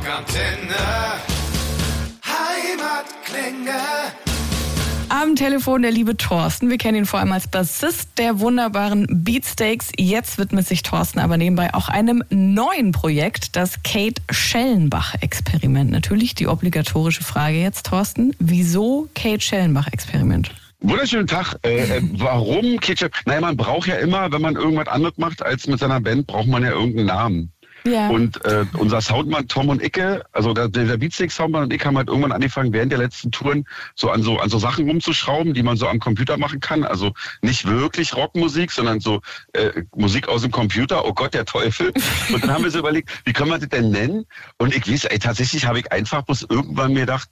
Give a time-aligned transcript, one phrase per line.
[0.00, 0.74] Rockantenne.
[2.24, 3.78] Heimatklänge.
[5.10, 6.70] Am Telefon der liebe Thorsten.
[6.70, 9.90] Wir kennen ihn vor allem als Bassist der wunderbaren Beatsteaks.
[9.98, 15.90] Jetzt widmet sich Thorsten aber nebenbei auch einem neuen Projekt, das Kate Schellenbach-Experiment.
[15.90, 18.34] Natürlich die obligatorische Frage jetzt, Thorsten.
[18.38, 20.50] Wieso Kate Schellenbach-Experiment?
[20.80, 21.56] Wunderschönen Tag.
[21.62, 23.10] Äh, äh, warum Kitchen?
[23.26, 26.46] Naja, man braucht ja immer, wenn man irgendwas anderes macht als mit seiner Band, braucht
[26.46, 27.52] man ja irgendeinen Namen.
[27.84, 28.08] Ja.
[28.08, 31.96] Und äh, unser Soundmann Tom und Icke, also der, der Beatstick Soundmann und ich haben
[31.96, 35.62] halt irgendwann angefangen, während der letzten Touren so an so an so Sachen rumzuschrauben, die
[35.62, 36.84] man so am Computer machen kann.
[36.84, 37.12] Also
[37.42, 39.20] nicht wirklich Rockmusik, sondern so
[39.52, 41.04] äh, Musik aus dem Computer.
[41.04, 41.92] Oh Gott, der Teufel.
[42.32, 44.26] Und dann haben wir so überlegt, wie können wir das denn nennen?
[44.58, 47.30] Und ich weiß, ey, tatsächlich habe ich einfach bloß irgendwann mir gedacht,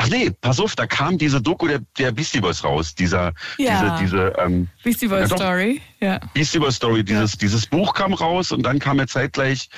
[0.00, 3.98] Ach nee, pass auf, da kam diese Doku der, der Beastie Boys raus, dieser, Ja.
[3.98, 5.36] diese, diese, ähm, Beastie Boys Ja.
[5.36, 5.82] Story.
[6.00, 6.20] Ja.
[6.34, 9.68] Boys Story, dieses, dieses Buch kam raus und dann kam ja zeitgleich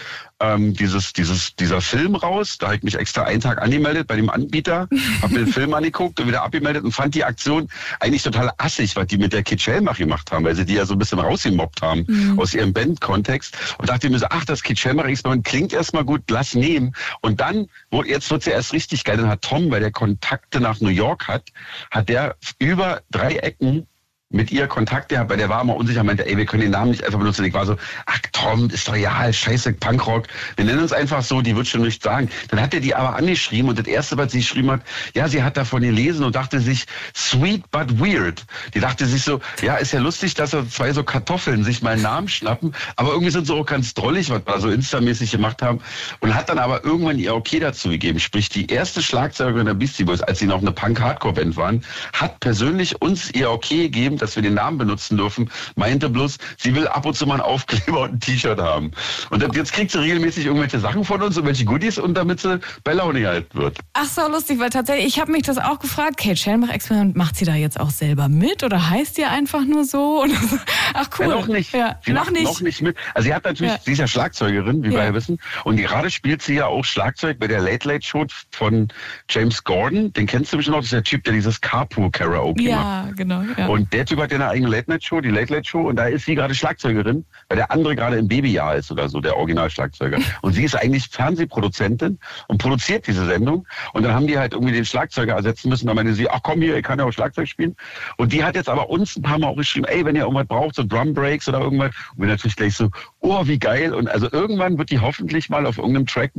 [0.40, 2.58] ähm, dieses, dieses, dieser Film raus.
[2.58, 4.88] Da habe ich mich extra einen Tag angemeldet bei dem Anbieter,
[5.22, 7.68] habe mir den Film angeguckt und wieder abgemeldet und fand die Aktion
[8.00, 10.84] eigentlich total assig, was die mit der Kid Shellmach gemacht haben, weil sie die ja
[10.84, 12.06] so ein bisschen rausgemobbt haben
[12.38, 16.22] aus ihrem Bandkontext und dachte mir so, ach, das Kid Shellmach Experiment klingt erstmal gut,
[16.28, 16.94] lass nehmen.
[17.22, 20.60] Und dann, wo, jetzt wird's ja erst richtig geil, dann hat Tom, weil der Kontakte
[20.60, 21.44] nach New York hat,
[21.90, 23.86] hat der über drei Ecken
[24.30, 26.92] mit ihr Kontakt gehabt, weil der war immer unsicher, meinte, ey, wir können den Namen
[26.92, 27.44] nicht einfach benutzen.
[27.44, 30.28] Ich war so, ach Tom, ist doch ja, scheiße, Punkrock.
[30.56, 32.30] Wir nennen uns einfach so, die wird schon nichts sagen.
[32.48, 34.82] Dann hat er die aber angeschrieben und das erste, was sie geschrieben hat,
[35.14, 38.44] ja, sie hat davon gelesen und dachte sich, sweet but weird.
[38.74, 41.94] Die dachte sich so, ja, ist ja lustig, dass er zwei so Kartoffeln sich mal
[41.94, 45.60] einen Namen schnappen, aber irgendwie sind sie auch ganz drollig, was wir so instamäßig gemacht
[45.60, 45.80] haben
[46.20, 48.20] und hat dann aber irgendwann ihr Okay dazu gegeben.
[48.20, 53.02] Sprich, die erste Schlagzeugerin der Beastie Boys, als sie noch eine Punk-Hardcore-Band waren, hat persönlich
[53.02, 57.06] uns ihr Okay gegeben, dass wir den Namen benutzen dürfen, meinte bloß, sie will ab
[57.06, 58.90] und zu mal einen Aufkleber und ein T-Shirt haben.
[59.30, 62.92] Und jetzt kriegt sie regelmäßig irgendwelche Sachen von uns, irgendwelche Goodies und damit sie bei
[62.92, 63.78] Laune gehalten wird.
[63.94, 66.16] Ach so, lustig, weil tatsächlich, ich habe mich das auch gefragt.
[66.18, 70.24] Kate Schellenbach-Experiment, macht sie da jetzt auch selber mit oder heißt die einfach nur so?
[70.94, 71.26] Ach cool.
[71.26, 71.72] Ja, noch nicht.
[71.72, 72.44] Ja, sie noch macht nicht.
[72.44, 72.96] noch nicht mit.
[73.14, 73.78] Also sie hat natürlich, Ja.
[73.84, 75.38] sie ist ja Schlagzeugerin, wie wir ja wissen.
[75.64, 78.88] Und gerade spielt sie ja auch Schlagzeug bei der Late Late Show von
[79.28, 80.12] James Gordon.
[80.12, 80.80] Den kennst du bestimmt noch.
[80.82, 82.68] Das ist der Typ, der dieses Carpool Karaoke macht.
[82.70, 83.42] Ja, genau.
[83.56, 83.66] Ja.
[83.66, 85.94] Und der Typ hat ja eine eigene Late Night Show, die Late Late Show, und
[85.94, 89.36] da ist sie gerade Schlagzeugerin, weil der andere gerade im Babyjahr ist oder so, der
[89.36, 90.18] Originalschlagzeuger.
[90.42, 92.18] Und sie ist eigentlich Fernsehproduzentin
[92.48, 93.68] und produziert diese Sendung.
[93.92, 95.86] Und dann haben die halt irgendwie den Schlagzeuger ersetzen müssen.
[95.86, 97.76] Dann meinte sie, ach komm hier, ich kann ja auch Schlagzeug spielen.
[98.16, 100.48] Und die hat jetzt aber uns ein paar Mal auch geschrieben, ey, wenn ihr irgendwas
[100.48, 101.92] braucht, so Drum Breaks oder irgendwas.
[102.16, 102.88] Und wir natürlich gleich so,
[103.20, 103.94] oh, wie geil.
[103.94, 106.32] Und also irgendwann wird die hoffentlich mal auf irgendeinem Track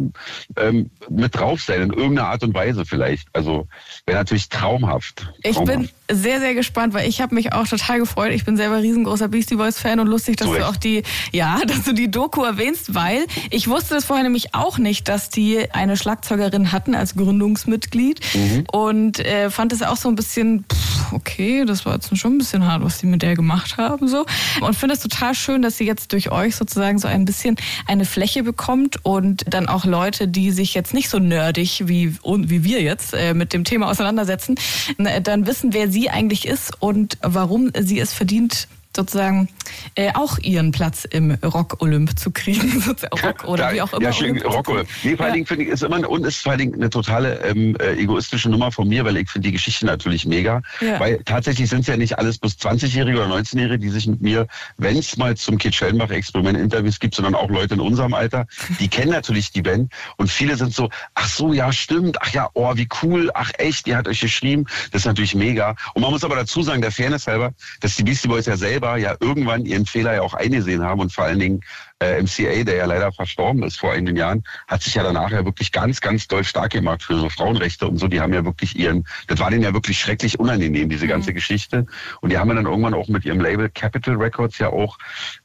[0.58, 3.30] ähm, mit drauf sein, in irgendeiner Art und Weise vielleicht.
[3.32, 3.70] Also
[4.06, 5.32] wäre natürlich traumhaft.
[5.44, 5.78] Ich traumhaft.
[5.80, 8.32] bin sehr, sehr gespannt, weil ich habe mich auch total gefreut.
[8.34, 11.60] Ich bin selber riesengroßer Beastie Boys Fan und lustig, dass Zu du auch die, ja,
[11.68, 15.72] dass du die Doku erwähnst, weil ich wusste das vorher nämlich auch nicht, dass die
[15.72, 18.64] eine Schlagzeugerin hatten als Gründungsmitglied Mhm.
[18.72, 22.38] und äh, fand es auch so ein bisschen, pff, okay, das war jetzt schon ein
[22.38, 24.26] bisschen hart, was die mit der gemacht haben, so.
[24.62, 27.56] Und finde es total schön, dass sie jetzt durch euch sozusagen so ein bisschen
[27.88, 32.64] eine Fläche bekommt und dann auch Leute, die sich jetzt nicht so nerdig wie, wie
[32.64, 34.56] wir jetzt äh, mit dem Thema auseinandersetzen,
[34.98, 39.48] äh, dann wissen, wer sie eigentlich ist und warum sie es verdient, sozusagen
[39.96, 42.84] äh, auch ihren Platz im Rock-Olymp zu kriegen.
[43.24, 44.04] Rock oder Ja, wie auch immer.
[44.04, 44.88] Ja, schön, Olymp Rock kriegen.
[45.04, 45.34] Nee, vor allen.
[45.34, 48.50] Dingen finde ich, ist immer, und ist vor allen Dingen eine totale ähm, äh, egoistische
[48.50, 50.62] Nummer von mir, weil ich finde die Geschichte natürlich mega.
[50.80, 51.00] Ja.
[51.00, 54.48] Weil tatsächlich sind es ja nicht alles bis 20-Jährige oder 19-Jährige, die sich mit mir,
[54.78, 58.48] wenn es mal zum Kit Schellenbach-Experiment Interviews gibt, sondern auch Leute in unserem Alter,
[58.80, 62.50] die kennen natürlich die Band und viele sind so, ach so, ja, stimmt, ach ja,
[62.54, 64.66] oh, wie cool, ach echt, die hat euch geschrieben.
[64.92, 65.76] Das ist natürlich mega.
[65.94, 68.98] Und man muss aber dazu sagen, der Fairness halber, dass die Beastie Boys ja selber
[68.98, 71.62] ja irgendwann ihren Fehler ja auch eingesehen haben und vor allen Dingen
[72.02, 75.46] äh, MCA, der ja leider verstorben ist vor einigen Jahren, hat sich ja danach ja
[75.46, 78.08] wirklich ganz, ganz doll stark gemacht für so Frauenrechte und so.
[78.08, 81.86] Die haben ja wirklich ihren, das war denen ja wirklich schrecklich unangenehm, diese ganze Geschichte.
[82.22, 84.98] Und die haben ja dann irgendwann auch mit ihrem Label Capital Records ja auch,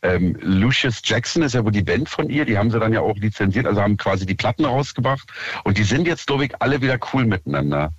[0.02, 3.00] ähm, Lucius Jackson ist ja wohl die Band von ihr, die haben sie dann ja
[3.00, 5.28] auch lizenziert, also haben quasi die Platten rausgebracht.
[5.64, 7.92] Und die sind jetzt, glaube ich, alle wieder cool miteinander.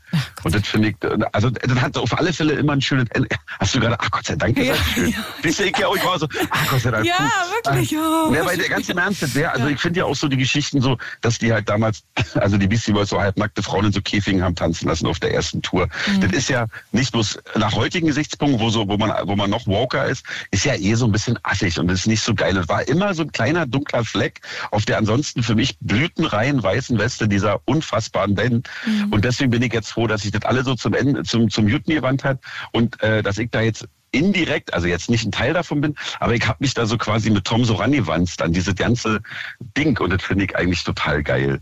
[0.43, 0.95] und das finde ich,
[1.31, 3.29] also das hat auf alle Fälle immer ein schönes Ende.
[3.59, 5.13] Hast du gerade, ach Gott sei Dank gesagt, Ja, schön.
[5.43, 7.05] Wisst ihr, ich ja auch, ich war so, ach Gott sei Dank.
[7.05, 7.71] Ja, puh.
[7.71, 8.35] wirklich, Ah, ja.
[8.39, 10.97] Ja, weil der ganze Ernst, wär, also ich finde ja auch so die Geschichten so,
[11.21, 12.03] dass die halt damals,
[12.35, 15.33] also die Beastie Boys so halbnackte Frauen in so Käfigen haben tanzen lassen auf der
[15.33, 15.87] ersten Tour.
[16.21, 19.67] Das ist ja nicht bloß nach heutigen Gesichtspunkten, wo so, wo man, wo man noch
[19.67, 22.53] Walker ist, ist ja eh so ein bisschen assig und das ist nicht so geil.
[22.53, 24.41] Das war immer so ein kleiner dunkler Fleck
[24.71, 28.69] auf der ansonsten für mich blütenreinen weißen Weste dieser unfassbaren Band.
[29.11, 31.67] Und deswegen bin ich jetzt froh, dass sich das alle so zum Ende, zum, zum
[31.67, 32.39] Juten gewandt hat
[32.71, 36.33] und äh, dass ich da jetzt indirekt, also jetzt nicht ein Teil davon bin, aber
[36.33, 39.21] ich habe mich da so quasi mit Tom so rangewanzt an dieses ganze
[39.77, 41.59] Ding und das finde ich eigentlich total geil.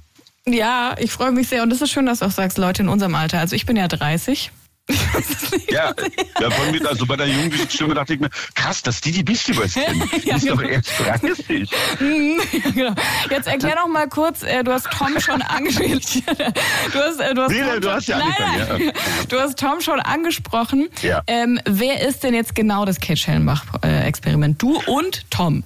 [0.48, 1.64] Ja, ich freue mich sehr.
[1.64, 3.40] Und es ist schön, dass du auch sagst, Leute in unserem Alter.
[3.40, 4.52] Also ich bin ja 30.
[5.70, 5.94] ja,
[6.40, 9.24] ja, von mir, also bei der jugendlichen Stimme dachte ich mir, krass, dass die die
[9.24, 10.08] Beastie Boys kennen.
[10.24, 10.62] Die ja, ist genau.
[10.62, 11.72] doch erst 30.
[11.72, 12.96] ja, genau.
[13.32, 16.02] Jetzt erklär doch mal kurz, äh, du hast Tom schon angesprochen.
[16.94, 19.28] du hast, äh, du hast, Nee, Tom du hast ja schon, angefangen, nein, nein.
[19.30, 20.88] Du hast Tom schon angesprochen.
[21.02, 21.24] Ja.
[21.26, 24.62] Ähm, wer ist denn jetzt genau das Kate Schellenbach-Experiment?
[24.62, 25.64] Du und Tom.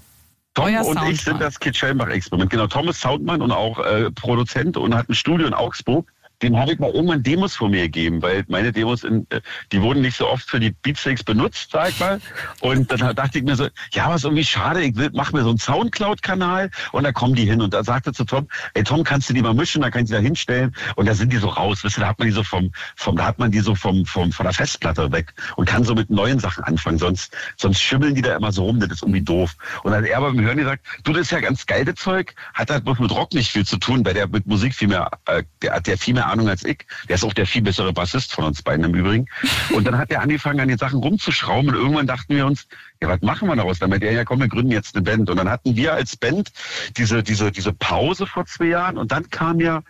[0.54, 1.16] Tom Euer und ich Soundmann.
[1.16, 2.50] sind das Kit Schellenbach-Experiment.
[2.50, 6.10] Genau, Tom ist Soundmann und auch äh, Produzent und hat ein Studio in Augsburg.
[6.42, 9.42] Dem habe ich mal irgendwann Demos von mir gegeben, weil meine Demos, in, äh,
[9.72, 12.22] die wurden nicht so oft für die Beatsteaks benutzt, sag ich mal.
[12.62, 15.50] Und dann dachte ich mir so, ja, was irgendwie schade, ich will, mach mir so
[15.50, 17.62] einen Soundcloud-Kanal und da kommen die hin.
[17.62, 20.08] Und da sagte zu Tom, ey Tom, kannst du die mal mischen, da kann ich
[20.08, 20.74] die da hinstellen.
[20.96, 23.18] Und da sind die so raus, wisst ihr, da hat man die so vom, vom
[23.18, 26.10] da hat man die so vom, vom, von der Festplatte weg und kann so mit
[26.10, 27.00] neuen Sachen anfangen.
[27.00, 29.56] Sonst, sonst schimmeln die da immer so rum, das ist irgendwie doof.
[29.84, 32.34] Und dann hat er beim Hören gesagt, du, das ist ja ganz geil, das Zeug,
[32.54, 35.44] hat halt mit Rock nicht viel zu tun, weil der mit Musik viel mehr, äh,
[35.62, 36.86] der hat der viel mehr Ahnung als ich.
[37.08, 39.28] Der ist auch der viel bessere Bassist von uns beiden im Übrigen.
[39.74, 42.68] Und dann hat er angefangen, an den Sachen rumzuschrauben und irgendwann dachten wir uns,
[43.02, 44.04] ja, was machen wir daraus damit?
[44.04, 45.30] Ja, ja, komm, wir gründen jetzt eine Band.
[45.30, 46.52] Und dann hatten wir als Band
[46.98, 49.82] diese, diese, diese Pause vor zwei Jahren und dann kam ja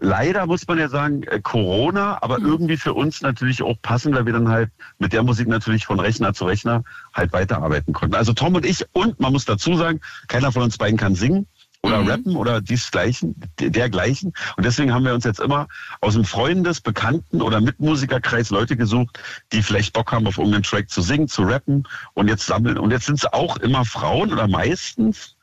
[0.00, 4.26] leider muss man ja sagen, äh, Corona, aber irgendwie für uns natürlich auch passend, weil
[4.26, 8.16] wir dann halt mit der Musik natürlich von Rechner zu Rechner halt weiterarbeiten konnten.
[8.16, 11.46] Also Tom und ich und man muss dazu sagen, keiner von uns beiden kann singen
[11.84, 12.08] oder Mhm.
[12.08, 14.32] rappen oder diesgleichen, de- dergleichen.
[14.56, 15.68] Und deswegen haben wir uns jetzt immer
[16.00, 19.20] aus dem Freundes-, Bekannten- oder Mitmusikerkreis Leute gesucht,
[19.52, 22.78] die vielleicht Bock haben, auf irgendeinen Track zu singen, zu rappen und jetzt sammeln.
[22.78, 25.36] Und jetzt sind es auch immer Frauen oder meistens.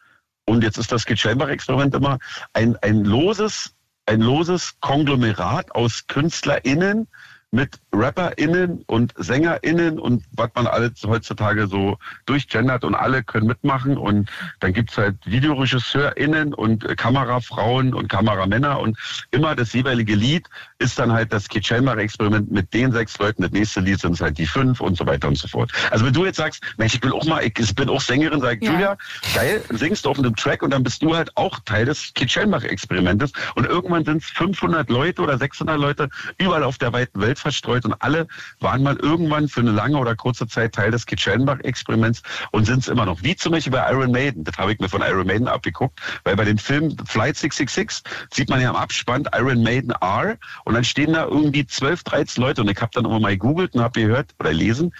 [0.45, 2.17] Und jetzt ist das Kitschelbach-Experiment immer
[2.53, 3.73] ein, ein loses
[4.07, 7.07] ein loses Konglomerat aus KünstlerInnen
[7.51, 13.97] mit RapperInnen und SängerInnen und was man alles heutzutage so durchgendert und alle können mitmachen.
[13.97, 14.29] Und
[14.61, 18.79] dann gibt's halt VideoregisseurInnen und Kamerafrauen und Kameramänner.
[18.79, 18.97] Und
[19.31, 20.47] immer das jeweilige Lied
[20.79, 24.21] ist dann halt das Kit Experiment mit den sechs Leuten, das nächste Lied sind es
[24.21, 25.71] halt die fünf und so weiter und so fort.
[25.91, 28.57] Also wenn du jetzt sagst, Mensch, ich will auch mal, ich bin auch Sängerin, sag
[28.61, 28.71] ich, Ja.
[28.71, 28.97] Julia,
[29.35, 32.35] geil, singst du auf einem Track und dann bist du halt auch Teil des Kit
[32.35, 37.40] Experimentes und irgendwann sind es 500 Leute oder 600 Leute überall auf der weiten Welt
[37.41, 38.27] verstreut und alle
[38.59, 41.25] waren mal irgendwann für eine lange oder kurze Zeit Teil des Kit
[41.63, 42.21] Experiments
[42.51, 43.21] und sind es immer noch.
[43.23, 44.43] Wie zum Beispiel bei Iron Maiden.
[44.43, 48.03] Das habe ich mir von Iron Maiden abgeguckt, weil bei dem Film Flight 666
[48.33, 52.41] sieht man ja am Abspann Iron Maiden R und dann stehen da irgendwie 12, 13
[52.41, 54.93] Leute und ich habe dann immer mal gegoogelt und habe gehört oder lesen,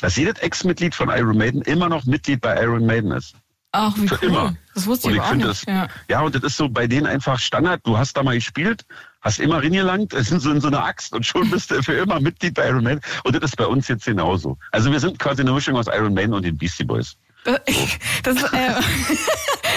[0.00, 3.34] dass jedes Ex-Mitglied von Iron Maiden immer noch Mitglied bei Iron Maiden ist.
[3.76, 4.28] Ach, wie Für cool.
[4.28, 4.56] immer.
[4.72, 5.66] Das wusste Und ich ich auch finde nicht.
[5.66, 5.88] das, ja.
[6.08, 7.80] ja, und das ist so bei denen einfach Standard.
[7.84, 8.84] Du hast da mal gespielt,
[9.20, 11.94] hast immer reingelangt, es sind so in so eine Axt und schon bist du für
[11.94, 13.00] immer Mitglied bei Iron Maiden.
[13.24, 14.56] Und das ist bei uns jetzt genauso.
[14.70, 17.16] Also wir sind quasi eine Mischung aus Iron Maiden und den Beastie Boys.
[17.42, 17.60] Das,
[18.22, 18.74] das, äh,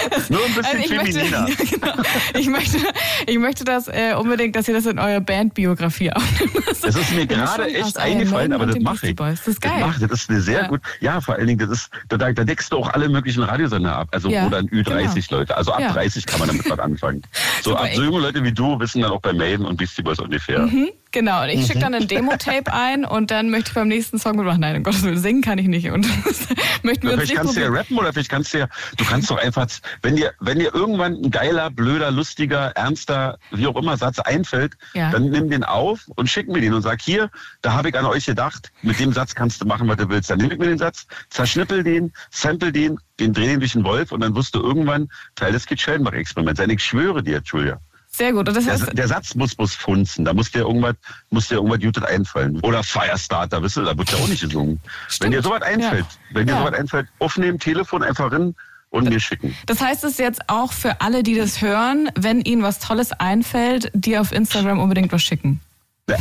[0.29, 1.47] Nur ein bisschen Also ich möchte, femininer.
[1.49, 2.03] ja, genau.
[2.39, 2.77] ich möchte,
[3.25, 6.53] ich möchte das äh, unbedingt, dass ihr das in eure Bandbiografie aufnimmt.
[6.81, 9.15] Das ist mir gerade echt eingefallen, aber das mache ich.
[9.15, 9.39] Boys.
[9.39, 9.73] Das ist geil.
[9.79, 10.07] Das, ich.
[10.07, 10.67] das ist eine sehr Ja.
[10.67, 10.81] gut.
[10.99, 14.07] Ja, vor allen Dingen, das ist, da, da deckst du auch alle möglichen Radiosender ab.
[14.11, 15.55] Also Ja, oder ein Ü30 Leute.
[15.57, 15.91] Also ab Ja.
[15.93, 17.21] 30 kann man damit was anfangen.
[17.63, 20.19] So ab so junge Leute wie du wissen dann auch bei Maiden und Beastie Boys
[20.19, 20.59] ungefähr.
[20.59, 24.19] Mhm, genau, und ich schicke dann ein Demo-Tape ein und dann möchte ich beim nächsten
[24.19, 24.61] Song mitmachen.
[24.61, 25.89] Nein, um Gottes Willen, singen kann ich nicht.
[25.89, 26.05] Und
[26.83, 28.67] möchten wir Vielleicht kannst du ja rappen oder vielleicht kannst du ja,
[28.97, 29.67] du kannst doch einfach,
[30.01, 34.73] wenn dir, wenn dir irgendwann ein geiler, blöder, lustiger, ernster, wie auch immer Satz einfällt,
[34.93, 35.09] Ja.
[35.11, 37.29] dann nimm den auf und schick mir den und sag, hier,
[37.61, 40.29] da habe ich an euch gedacht, mit dem Satz kannst du machen, was du willst.
[40.29, 43.83] Dann nimm ich mir den Satz, zerschnippel den, sample den, den dreh den durch den
[43.83, 46.69] Wolf und dann wirst du irgendwann Teil des Kitschellenbach-Experiments sein.
[46.69, 47.79] Ich schwöre dir, Julia.
[48.17, 48.47] Sehr gut.
[48.47, 50.25] Das Der, heißt, der Satz muss, muss funzen.
[50.25, 50.95] Da muss dir irgendwas,
[51.29, 52.59] muss dir irgendwas Gutes einfallen.
[52.61, 54.79] Oder Firestarter, wisst ihr, da wird ja auch nicht gesungen.
[55.19, 56.59] Wenn dir sowas einfällt, wenn dir Ja.
[56.65, 58.55] sowas einfällt, aufnehmen, Telefon einfach rein
[58.89, 59.55] und mir schicken.
[59.67, 63.91] das heißt es jetzt auch für alle, die das hören, wenn ihnen was Tolles einfällt,
[63.93, 65.59] dir auf Instagram unbedingt was schicken.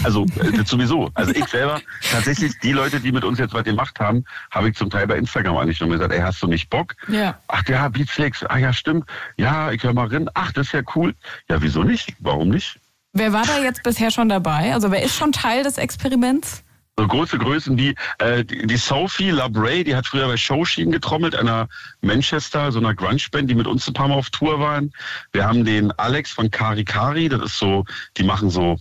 [0.03, 1.11] Also äh, sowieso.
[1.15, 4.77] Also ich selber, tatsächlich die Leute, die mit uns jetzt was gemacht haben, habe ich
[4.77, 6.95] zum Teil bei Instagram angeschrieben und gesagt, ey, hast du nicht Bock?
[7.09, 7.39] Ja.
[7.49, 9.09] Ach ja, Beatflex, ah ja, stimmt.
[9.37, 10.29] Ja, ich höre mal rein.
[10.35, 11.15] Ach, das ist ja cool.
[11.49, 12.15] Ja, wieso nicht?
[12.19, 12.81] Warum nicht?
[13.13, 14.75] Wer war da jetzt bisher schon dabei?
[14.75, 16.63] Also wer ist schon Teil des Experiments?
[16.99, 21.37] So große Größen wie äh, die, die Sophie Labray, die hat früher bei Showshin getrommelt,
[21.37, 21.69] einer
[22.01, 24.93] Manchester, so einer Grunge-Band, die mit uns ein paar Mal auf Tour waren.
[25.33, 27.85] Wir haben den Alex von Kari Kari, das ist so,
[28.17, 28.79] die machen so,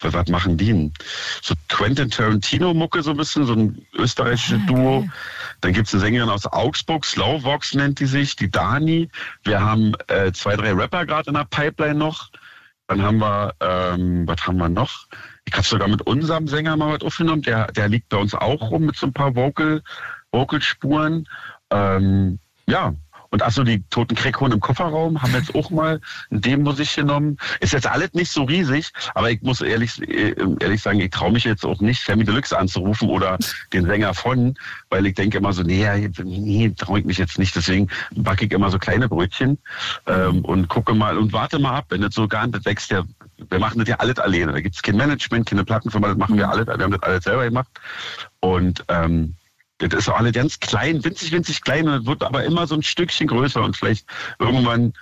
[0.00, 0.92] was, machen die denn?
[1.42, 5.00] So Quentin Tarantino-Mucke so ein bisschen, so ein österreichisches Ah, Duo.
[5.00, 5.10] geil.
[5.62, 9.08] Dann gibt's eine Sängerin aus Augsburg, Slowvox nennt die sich, die Dani.
[9.44, 12.30] Wir haben äh, zwei, drei Rapper gerade in der Pipeline noch.
[12.88, 15.06] Dann haben wir, ähm, was haben wir noch?
[15.44, 17.42] Ich habe sogar mit unserem Sänger mal was aufgenommen.
[17.42, 19.82] Der, der liegt bei uns auch rum mit so ein paar Vocal,
[20.30, 21.26] Vocalspuren.
[21.70, 22.38] Ähm,
[22.68, 22.94] ja,
[23.36, 26.00] und achso, die toten Kreckhunde im Kofferraum haben jetzt auch mal
[26.30, 27.36] ein Demo sich genommen.
[27.60, 31.32] Ist jetzt alles nicht so riesig, aber ich muss ehrlich, äh, ehrlich sagen, ich traue
[31.32, 33.36] mich jetzt auch nicht, Sammy Deluxe anzurufen oder
[33.74, 34.54] den Sänger von,
[34.88, 35.86] weil ich denke immer so, nee,
[36.24, 37.54] nee traue ich mich jetzt nicht.
[37.54, 39.58] Deswegen backe ich immer so kleine Brötchen
[40.06, 43.04] ähm, und gucke mal und warte mal ab, wenn das so gar nicht wächst, ja,
[43.50, 44.52] wir machen das ja alles alleine.
[44.52, 47.24] Da gibt es kein Management, keine Plattenfirma, das machen wir alle, wir haben das alles
[47.24, 47.68] selber gemacht.
[48.40, 49.34] Und ähm,
[49.78, 53.26] das ist alle ganz klein, winzig, winzig klein und wird aber immer so ein Stückchen
[53.26, 54.06] größer und vielleicht
[54.38, 54.94] irgendwann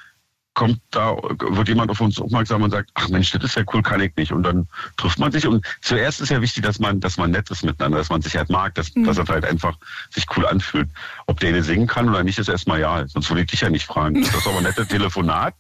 [0.54, 3.82] kommt da, wird jemand auf uns aufmerksam und sagt, ach Mensch, das ist ja cool,
[3.82, 4.32] kann ich nicht.
[4.32, 5.46] Und dann trifft man sich.
[5.46, 8.37] Und zuerst ist ja wichtig, dass man, dass man nett ist miteinander, dass man sich
[8.37, 9.04] halt mag, dass, mhm.
[9.04, 9.76] dass es halt einfach
[10.11, 10.88] sich cool anfühlt.
[11.26, 13.06] Ob der singen kann oder nicht, ist erstmal ja.
[13.08, 14.23] Sonst würde ich dich ja nicht fragen.
[14.23, 15.54] Das ist aber ein nettes Telefonat.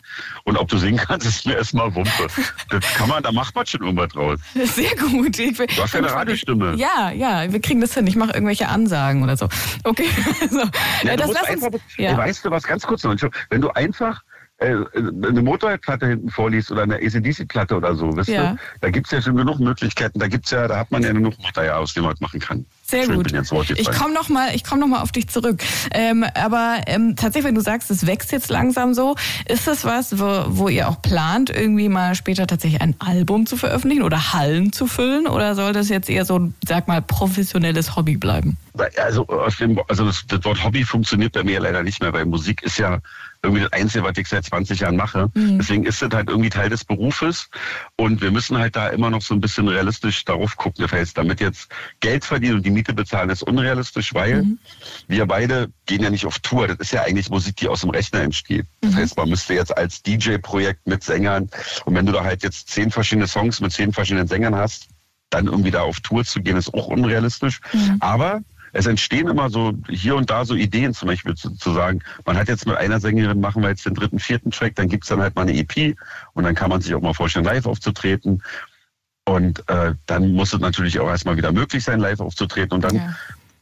[0.44, 2.28] Und ob du singen kannst, ist mir erstmal Wumpe.
[2.70, 4.38] Das kann man, da macht man schon irgendwas draus.
[4.54, 5.38] Sehr gut.
[5.38, 6.76] Ich, du hast ja eine Radiostimme.
[6.76, 8.06] Ja, ja, wir kriegen das hin.
[8.06, 9.48] Ich mache irgendwelche Ansagen oder so.
[9.82, 10.08] Okay.
[10.50, 10.62] so.
[11.02, 12.16] Ja, das lass uns, einfach, ja.
[12.16, 13.14] Weißt du was, ganz kurz noch.
[13.50, 14.22] Wenn du einfach
[14.58, 18.52] äh, eine Motorhead-Platte hinten vorliest oder eine ACDC-Platte oder so, wisst ja.
[18.52, 18.58] du?
[18.80, 20.20] Da gibt's ja schon genug Möglichkeiten.
[20.20, 22.64] Da gibt's ja, da hat man ja genug Material, aus dem man machen kann.
[22.86, 23.32] Sehr Schön, gut.
[23.76, 25.62] Ich komme noch mal, ich komme noch mal auf dich zurück.
[25.90, 29.16] Ähm, aber ähm, tatsächlich, wenn du sagst, es wächst jetzt langsam so,
[29.48, 33.56] ist das was, wo, wo ihr auch plant, irgendwie mal später tatsächlich ein Album zu
[33.56, 35.26] veröffentlichen oder Hallen zu füllen?
[35.26, 38.56] Oder soll das jetzt eher so, sag mal, professionelles Hobby bleiben?
[38.96, 42.24] Also, aus dem, also das, das Wort Hobby funktioniert bei mir leider nicht mehr, weil
[42.24, 43.00] Musik ist ja
[43.44, 45.30] irgendwie das Einzige, was ich seit 20 Jahren mache.
[45.34, 45.58] Mhm.
[45.58, 47.48] Deswegen ist das halt irgendwie Teil des Berufes.
[47.96, 50.82] Und wir müssen halt da immer noch so ein bisschen realistisch darauf gucken.
[50.82, 51.68] Das heißt, damit jetzt
[52.00, 54.58] Geld verdienen und die Miete bezahlen, ist unrealistisch, weil mhm.
[55.06, 56.68] wir beide gehen ja nicht auf Tour.
[56.68, 58.66] Das ist ja eigentlich Musik, die aus dem Rechner entsteht.
[58.80, 58.96] Das mhm.
[58.96, 61.50] heißt, man müsste jetzt als DJ-Projekt mit Sängern
[61.84, 64.88] und wenn du da halt jetzt zehn verschiedene Songs mit zehn verschiedenen Sängern hast,
[65.30, 67.60] dann irgendwie da auf Tour zu gehen, ist auch unrealistisch.
[67.72, 67.96] Mhm.
[68.00, 68.40] Aber
[68.74, 72.36] es entstehen immer so hier und da so Ideen, zum Beispiel zu, zu sagen, man
[72.36, 75.20] hat jetzt mit einer Sängerin, machen wir jetzt den dritten, vierten Track, dann gibt's dann
[75.20, 75.96] halt mal eine EP
[76.32, 78.42] und dann kann man sich auch mal vorstellen, live aufzutreten.
[79.26, 82.74] Und äh, dann muss es natürlich auch erstmal wieder möglich sein, live aufzutreten.
[82.74, 83.16] Und dann ja.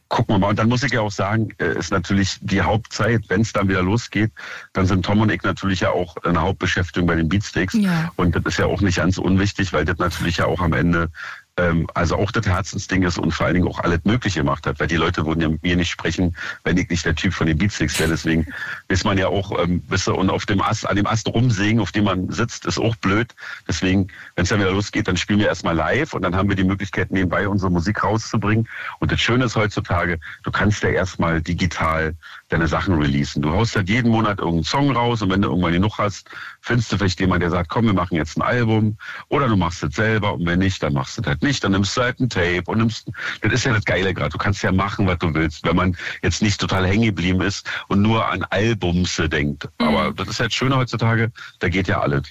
[0.09, 0.49] gucken wir mal.
[0.49, 3.69] Und dann muss ich ja auch sagen, äh, ist natürlich die Hauptzeit, wenn es dann
[3.69, 4.31] wieder losgeht,
[4.73, 7.75] dann sind Tom und ich natürlich ja auch eine Hauptbeschäftigung bei den Beatsticks.
[7.75, 8.11] Ja.
[8.17, 11.09] Und das ist ja auch nicht ganz unwichtig, weil das natürlich ja auch am Ende
[11.57, 14.79] ähm, also auch das Herzensding ist und vor allen Dingen auch alles Mögliche gemacht hat,
[14.79, 17.47] weil die Leute würden ja mit mir nicht sprechen, wenn ich nicht der Typ von
[17.47, 18.09] den Beatsticks wäre.
[18.09, 18.47] Deswegen
[18.87, 21.91] ist man ja auch, ähm, wisse, und auf dem Ast, an dem Ast rumsägen, auf
[21.91, 23.35] dem man sitzt, ist auch blöd.
[23.67, 26.55] Deswegen, wenn es dann wieder losgeht, dann spielen wir erstmal live und dann haben wir
[26.55, 28.67] die Möglichkeit, nebenbei unsere Musik rauszubringen.
[28.99, 32.15] Und das Schöne ist heutzutage, du kannst ja erstmal digital
[32.53, 33.41] deine Sachen releasen.
[33.41, 36.29] Du haust halt jeden Monat irgendeinen Song raus und wenn du irgendwann genug hast,
[36.61, 38.97] findest du vielleicht jemanden, der sagt, komm, wir machen jetzt ein Album
[39.29, 41.63] oder du machst es selber und wenn nicht, dann machst du das halt nicht.
[41.63, 44.29] Dann nimmst du halt ein Tape und nimmst, das ist ja das Geile gerade.
[44.29, 47.69] Du kannst ja machen, was du willst, wenn man jetzt nicht total hängen geblieben ist
[47.87, 49.67] und nur an Albums denkt.
[49.79, 49.87] Mhm.
[49.87, 52.23] Aber das ist halt schöner heutzutage, da geht ja alles.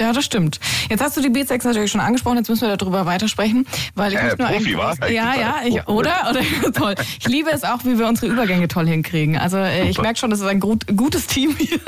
[0.00, 0.60] Ja, das stimmt.
[0.88, 4.18] Jetzt hast du die Beatsex natürlich schon angesprochen, jetzt müssen wir darüber weitersprechen, weil ich
[4.18, 6.30] äh, nur Profi, war, Ja, ja, ich, oder?
[6.30, 6.72] oder?
[6.72, 6.94] toll.
[7.18, 9.36] Ich liebe es auch, wie wir unsere Übergänge toll hinkriegen.
[9.36, 11.80] Also äh, ich merke schon, das ist ein gut, gutes Team hier.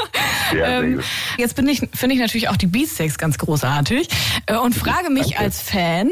[0.57, 1.01] Ja, ähm,
[1.39, 4.09] jetzt bin ich, finde ich natürlich auch die Beatsex ganz großartig
[4.47, 5.39] äh, und frage mich Danke.
[5.39, 6.11] als Fan,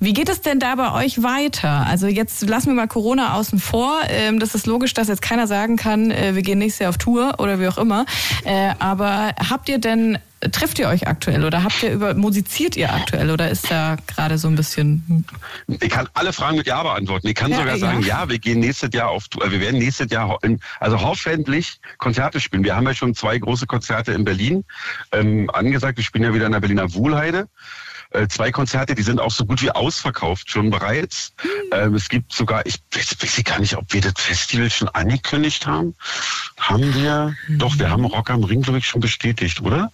[0.00, 1.86] wie geht es denn da bei euch weiter?
[1.88, 4.00] Also jetzt lassen wir mal Corona außen vor.
[4.08, 6.98] Ähm, das ist logisch, dass jetzt keiner sagen kann, äh, wir gehen nächstes Jahr auf
[6.98, 8.04] Tour oder wie auch immer.
[8.78, 10.18] Aber habt ihr denn
[10.50, 14.38] trifft ihr euch aktuell oder habt ihr über musiziert ihr aktuell oder ist da gerade
[14.38, 15.24] so ein bisschen?
[15.68, 17.28] Ich kann alle Fragen mit Ja beantworten.
[17.28, 18.22] Ich kann ja, sogar sagen, ja.
[18.22, 20.38] ja, wir gehen nächstes Jahr auf, wir werden nächstes Jahr
[20.80, 22.64] also hoffentlich Konzerte spielen.
[22.64, 24.64] Wir haben ja schon zwei große Konzerte in Berlin
[25.12, 25.98] ähm, angesagt.
[25.98, 27.48] Wir spielen ja wieder in der Berliner Wuhlheide.
[28.10, 31.32] Äh, zwei Konzerte, die sind auch so gut wie ausverkauft schon bereits.
[31.42, 31.48] Mhm.
[31.72, 35.66] Ähm, es gibt sogar, ich weiß, weiß gar nicht, ob wir das Festival schon angekündigt
[35.66, 35.94] haben.
[36.58, 37.34] Haben wir?
[37.48, 37.58] Mhm.
[37.58, 39.90] Doch, wir haben Rock am Ring, glaube ich, schon bestätigt, oder?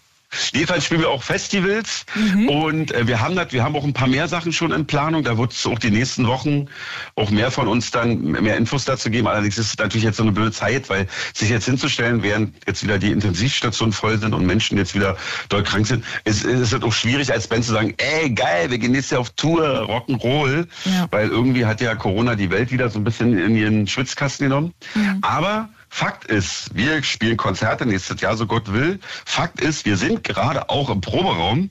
[0.52, 2.48] Jedenfalls spielen wir auch Festivals mhm.
[2.50, 5.24] und äh, wir haben das, wir haben auch ein paar mehr Sachen schon in Planung.
[5.24, 6.66] Da wird es auch die nächsten Wochen
[7.14, 9.26] auch mehr von uns dann mehr Infos dazu geben.
[9.26, 12.82] Allerdings ist es natürlich jetzt so eine blöde Zeit, weil sich jetzt hinzustellen, während jetzt
[12.82, 15.16] wieder die Intensivstationen voll sind und Menschen jetzt wieder
[15.48, 18.78] dort krank sind, ist, ist es auch schwierig als Band zu sagen, ey geil, wir
[18.78, 21.06] gehen jetzt ja auf Tour, Rock'n'Roll, ja.
[21.10, 24.74] weil irgendwie hat ja Corona die Welt wieder so ein bisschen in ihren Schwitzkasten genommen.
[24.94, 25.16] Ja.
[25.22, 29.00] Aber Fakt ist, wir spielen Konzerte nächstes Jahr, so Gott will.
[29.24, 31.70] Fakt ist, wir sind gerade auch im Proberaum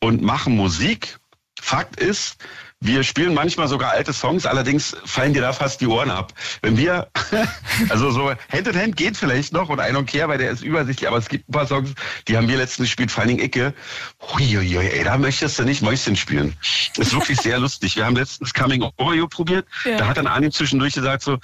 [0.00, 1.18] und machen Musik.
[1.60, 2.38] Fakt ist,
[2.80, 6.32] wir spielen manchmal sogar alte Songs, allerdings fallen dir da fast die Ohren ab.
[6.62, 7.08] Wenn wir,
[7.88, 10.62] also so Hand in Hand geht vielleicht noch und I don't care, weil der ist
[10.62, 11.92] übersichtlich, aber es gibt ein paar Songs,
[12.28, 13.74] die haben wir letztens gespielt, vor allen Dingen Ecke.
[14.22, 16.54] Huiuiui, ey, da möchtest du nicht Mäuschen spielen.
[16.94, 17.96] Das ist wirklich sehr lustig.
[17.96, 19.96] Wir haben letztens Coming Oreo probiert, ja.
[19.96, 21.38] da hat dann Arnim zwischendurch gesagt so,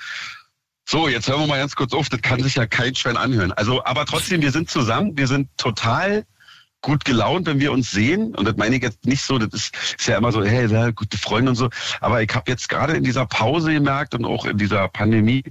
[0.87, 3.53] So, jetzt hören wir mal ganz kurz auf, das kann sich ja kein Schwein anhören.
[3.53, 6.26] Also, aber trotzdem, wir sind zusammen, wir sind total
[6.83, 8.35] gut gelaunt, wenn wir uns sehen.
[8.35, 10.91] Und das meine ich jetzt nicht so, das ist, ist ja immer so, hey, ja,
[10.91, 11.71] gute Freunde und so.
[12.00, 15.43] Aber ich habe jetzt gerade in dieser Pause gemerkt und auch in dieser Pandemie,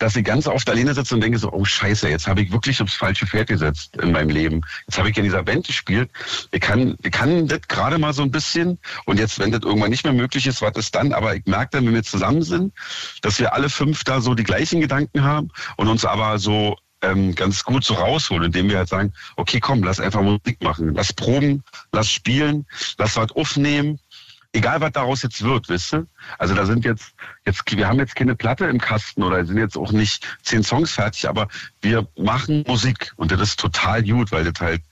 [0.00, 2.80] dass ich ganz oft alleine sitze und denke so, oh scheiße, jetzt habe ich wirklich
[2.82, 4.62] aufs falsche Pferd gesetzt in meinem Leben.
[4.86, 6.10] Jetzt habe ich in dieser Band gespielt.
[6.50, 8.78] Ich kann, ich kann das gerade mal so ein bisschen.
[9.04, 11.12] Und jetzt, wenn das irgendwann nicht mehr möglich ist, was ist dann?
[11.12, 12.72] Aber ich merke dann, wenn wir zusammen sind,
[13.20, 17.34] dass wir alle fünf da so die gleichen Gedanken haben und uns aber so ähm,
[17.34, 21.12] ganz gut so rausholen, indem wir halt sagen, okay, komm, lass einfach Musik machen, lass
[21.12, 22.66] proben, lass spielen,
[22.98, 23.98] lass was aufnehmen,
[24.52, 26.06] egal was daraus jetzt wird, wisst ihr?
[26.38, 27.14] Also da sind jetzt,
[27.46, 30.92] jetzt, wir haben jetzt keine Platte im Kasten oder sind jetzt auch nicht zehn Songs
[30.92, 31.48] fertig, aber
[31.80, 34.82] wir machen Musik und das ist total gut, weil das halt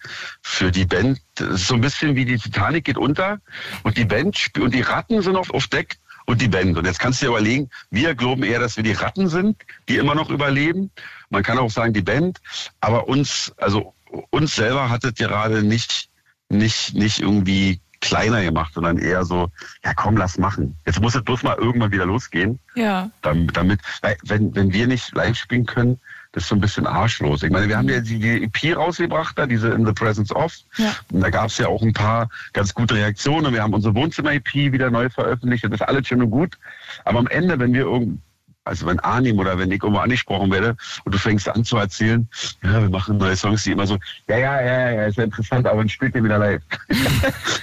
[0.42, 3.40] für die Band, das ist so ein bisschen wie die Titanic geht unter
[3.82, 6.76] und die Band und die Ratten sind auf, auf Deck und die Band.
[6.76, 9.56] Und jetzt kannst du dir überlegen, wir glauben eher, dass wir die Ratten sind,
[9.88, 10.90] die immer noch überleben.
[11.30, 12.38] Man kann auch sagen, die Band.
[12.80, 13.94] Aber uns, also
[14.28, 16.10] uns selber hat es gerade nicht,
[16.50, 19.50] nicht, nicht irgendwie kleiner gemacht, sondern eher so,
[19.84, 20.76] ja komm, lass machen.
[20.86, 22.58] Jetzt muss es bloß mal irgendwann wieder losgehen.
[22.74, 23.10] Ja.
[23.22, 23.80] Damit, damit
[24.22, 26.00] wenn, wenn wir nicht live spielen können,
[26.32, 27.42] das ist so ein bisschen arschlos.
[27.42, 30.54] Ich meine, wir haben ja die, die EP rausgebracht, da diese In the Presence of.
[30.76, 30.94] Ja.
[31.10, 33.52] Und da gab es ja auch ein paar ganz gute Reaktionen.
[33.54, 35.64] Wir haben unsere Wohnzimmer-EP wieder neu veröffentlicht.
[35.64, 36.58] Das ist alles schön und gut.
[37.04, 38.20] Aber am Ende, wenn wir irgend,
[38.68, 42.28] also wenn Arnim oder wenn ich irgendwo angesprochen werde und du fängst an zu erzählen,
[42.62, 43.98] ja, wir machen neue Songs, die immer so,
[44.28, 46.62] ja, ja, ja, ja, ist ja interessant, aber dann spielt ihr wieder live.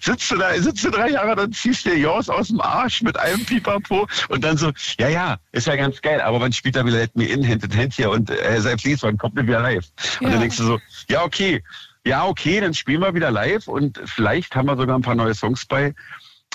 [0.00, 3.02] sitzt du da, sitzt du drei Jahre, dann ziehst du dir Jaws aus dem Arsch
[3.02, 6.76] mit einem Pipapo und dann so, ja, ja, ist ja ganz geil, aber wann spielt
[6.76, 9.36] er wieder Let Me In, Hand in Hand hier und äh, sei please, wann kommt
[9.38, 9.86] er wieder live?
[10.20, 10.32] Und ja.
[10.32, 11.62] dann denkst du so, ja, okay,
[12.04, 15.34] ja, okay, dann spielen wir wieder live und vielleicht haben wir sogar ein paar neue
[15.34, 15.94] Songs bei.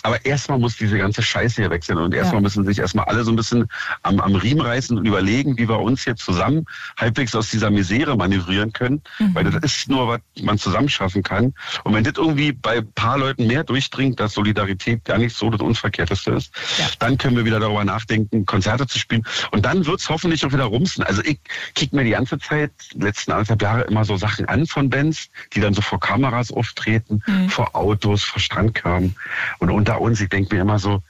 [0.04, 2.42] Aber erstmal muss diese ganze Scheiße hier wechseln und erstmal ja.
[2.42, 3.68] müssen sich erstmal alle so ein bisschen
[4.02, 6.66] am, am Riemen reißen und überlegen, wie wir uns jetzt zusammen
[6.98, 9.34] halbwegs aus dieser Misere manövrieren können, mhm.
[9.34, 11.54] weil das ist nur, was man zusammen schaffen kann.
[11.86, 15.50] Und wenn das irgendwie bei ein paar Leuten mehr durchdringt, dass Solidarität gar nicht so
[15.50, 16.88] das Unverkehrteste ist, ja.
[17.00, 19.24] dann können wir wieder darüber nachdenken, Konzerte zu spielen.
[19.52, 21.04] Und dann wird's hoffentlich auch wieder rumsen.
[21.04, 21.40] Also ich
[21.76, 25.62] krieg mir die ganze Zeit, letzten anderthalb Jahre, immer so Sachen an von Bands, die
[25.62, 27.50] dann so vor Kameras auftreten, mhm.
[27.50, 29.16] vor Autos, vor Strandkörben
[29.60, 31.02] und unter unter uns, ich denke mir immer so,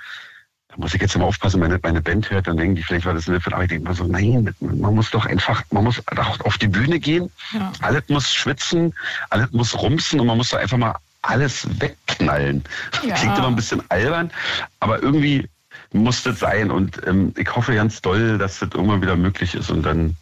[0.67, 3.13] da muss ich jetzt immer aufpassen, wenn meine Band hört, dann denken die vielleicht, war
[3.13, 6.39] das eine aber ich denke mir so, nein, man muss doch einfach, man muss auch
[6.41, 7.71] auf die Bühne gehen, ja.
[7.81, 8.93] alles muss schwitzen,
[9.29, 12.63] alles muss rumsen und man muss doch einfach mal alles wegknallen.
[13.05, 13.15] Ja.
[13.15, 14.31] Klingt immer ein bisschen albern,
[14.79, 15.47] aber irgendwie
[15.93, 19.69] muss das sein und ähm, ich hoffe ganz doll, dass das irgendwann wieder möglich ist
[19.69, 20.15] und dann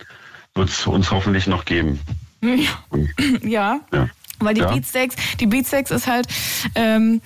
[0.53, 1.99] wird es uns hoffentlich noch geben.
[3.41, 3.79] Ja.
[3.93, 4.09] ja.
[4.41, 4.71] Weil die ja.
[4.71, 6.27] Beatsteaks, die Beatsteaks ist halt,
[6.75, 7.21] ähm,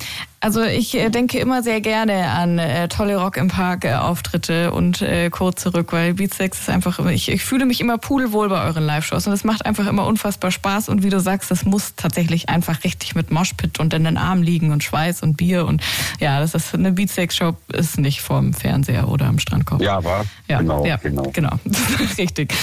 [0.46, 4.72] also ich äh, denke immer sehr gerne an äh, tolle Rock im Park äh, Auftritte
[4.72, 8.64] und äh, kurz zurück, weil Beatsteaks ist einfach, ich, ich fühle mich immer pudelwohl bei
[8.64, 11.96] euren Live-Shows und es macht einfach immer unfassbar Spaß und wie du sagst, das muss
[11.96, 15.82] tatsächlich einfach richtig mit Moshpit und in den Armen liegen und Schweiß und Bier und
[16.20, 19.82] ja, das ist eine Beatsteaks-Show ist nicht vorm Fernseher oder am Strandkorb.
[19.82, 20.26] Ja, war.
[20.48, 21.24] Ja, genau, ja, genau.
[21.34, 21.58] genau.
[22.20, 22.54] richtig.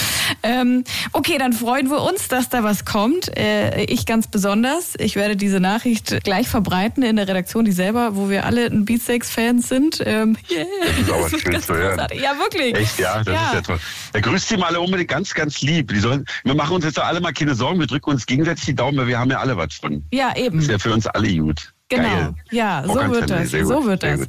[0.45, 3.37] Ähm, okay, dann freuen wir uns, dass da was kommt.
[3.37, 4.95] Äh, ich ganz besonders.
[5.01, 8.85] Ich werde diese Nachricht gleich verbreiten in der Redaktion die selber, wo wir alle ein
[8.85, 10.03] Beatsteaks-Fans sind.
[10.05, 10.67] Ähm, yeah.
[11.07, 12.07] Das aber schön zu hören.
[12.15, 12.77] Ja, wirklich.
[12.77, 13.47] Echt, ja, das ja.
[13.47, 13.79] ist ja toll.
[14.13, 15.93] Er grüßt die mal alle unbedingt ganz, ganz lieb.
[15.93, 18.75] Die sollen, wir machen uns jetzt alle mal keine Sorgen, wir drücken uns gegenseitig die
[18.75, 20.05] Daumen, weil wir haben ja alle was von.
[20.13, 20.57] Ja, eben.
[20.57, 21.73] Das ist ja für uns alle gut.
[21.89, 22.35] Genau, Geil.
[22.51, 24.21] ja, so wird, das, so wird das.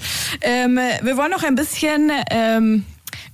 [0.41, 2.83] Ähm, wir wollen noch ein bisschen ähm,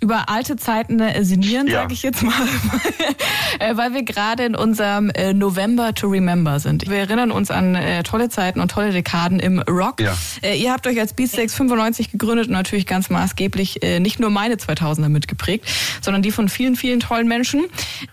[0.02, 1.82] über alte Zeiten äh, sinnieren, ja.
[1.82, 2.34] sage ich jetzt mal,
[3.60, 6.89] äh, weil wir gerade in unserem äh, November to Remember sind.
[6.89, 10.02] Wir erinnern uns an tolle Zeiten und tolle Dekaden im Rock.
[10.02, 10.15] Ja.
[10.54, 15.10] Ihr habt euch als Beatsteaks 95 gegründet und natürlich ganz maßgeblich nicht nur meine 2000er
[15.10, 15.65] mitgeprägt,
[16.02, 17.65] sondern die von vielen, vielen tollen Menschen.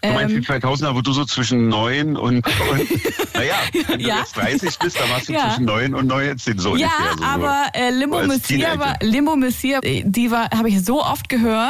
[0.02, 2.46] Du meinst die 2000er, wo du so zwischen neun und, und
[3.34, 3.54] naja,
[3.88, 4.18] wenn du ja.
[4.18, 7.66] jetzt 30 bist, dann warst du zwischen neun und 19 so Ja, ungefähr, so aber
[7.90, 11.65] Limbo Messiah war, Limbo Messiah, die war, habe ich so oft gehört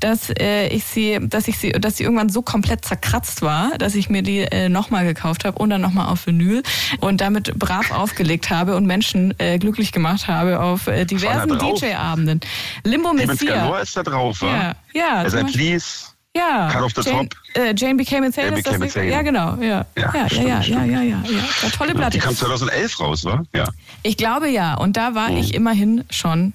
[0.00, 3.94] dass äh, ich sie, dass ich sie, dass sie irgendwann so komplett zerkratzt war, dass
[3.94, 6.62] ich mir die äh, nochmal gekauft habe und dann nochmal auf Vinyl
[7.00, 12.40] und damit brav aufgelegt habe und Menschen äh, glücklich gemacht habe auf äh, diversen DJ-Abenden.
[12.84, 13.78] Limbo Messiah.
[13.78, 14.46] ist da drauf, wa?
[14.46, 15.14] Ja, ja.
[15.16, 16.08] Also Please.
[16.36, 16.68] Ja.
[16.70, 17.38] Cut off the Jane, top.
[17.54, 19.10] Äh, Jane Became Insane Jane ist das Insane.
[19.10, 19.56] Ja, genau.
[19.60, 21.22] Ja, ja, ja, stimmt, ja, ja, ja, ja, ja,
[21.62, 21.68] ja.
[21.70, 22.18] Tolle Platte.
[22.18, 23.42] Die kam 2011 raus, wa?
[23.54, 23.68] Ja.
[24.02, 24.74] Ich glaube ja.
[24.74, 25.38] Und da war hm.
[25.38, 26.52] ich immerhin schon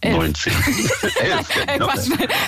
[0.00, 0.16] Elf.
[0.16, 0.52] 19.
[1.20, 1.88] Elf, genau.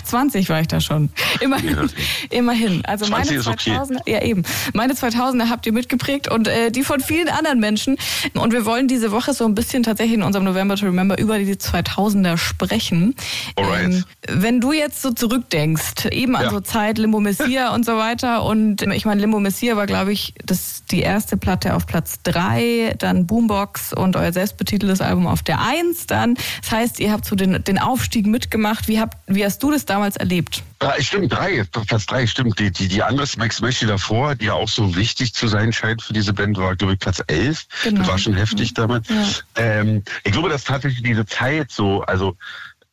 [0.05, 1.11] 20 war ich da schon.
[1.41, 1.77] Immerhin.
[1.77, 1.85] Ja.
[2.31, 2.85] Immerhin.
[2.85, 4.13] Also meine 2000er, okay.
[4.13, 4.45] ja eben.
[4.75, 7.97] Meine 2000er habt ihr mitgeprägt und äh, die von vielen anderen Menschen.
[8.35, 11.39] Und wir wollen diese Woche so ein bisschen tatsächlich in unserem November to Remember über
[11.39, 13.17] die 2000er sprechen.
[13.57, 13.85] Alright.
[13.85, 16.51] Ähm, wenn du jetzt so zurückdenkst, eben an ja.
[16.51, 20.35] so Zeit Limbo Messia und so weiter und ich meine Limbo Messia war glaube ich
[20.45, 25.61] das die erste Platte auf Platz 3, dann Boombox und euer selbstbetiteltes Album auf der
[25.61, 26.37] 1 dann.
[26.63, 28.89] Das heißt, ihr habt so den, den Aufstieg mitgemacht.
[28.89, 30.63] Wie, habt, wie hast du das damals erlebt?
[30.79, 32.59] Drei, stimmt, drei, Platz drei, stimmt.
[32.59, 36.03] Die, die, die andere Max Möchte davor, die ja auch so wichtig zu sein scheint
[36.03, 37.67] für diese Band, war, glaube ich, Platz elf.
[37.83, 38.01] Genau.
[38.01, 38.75] Das war schon heftig ja.
[38.75, 39.09] damals.
[39.09, 39.25] Ja.
[39.57, 42.37] Ähm, ich glaube, dass tatsächlich diese Zeit so, also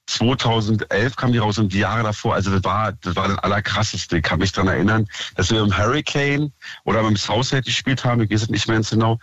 [0.07, 4.21] 2011 kam die raus und die Jahre davor, also das war, das war das Allerkrasseste.
[4.21, 6.51] Kann mich daran erinnern, dass wir im Hurricane
[6.83, 9.19] oder beim Southside gespielt haben, ich weiß es nicht mehr ganz genau,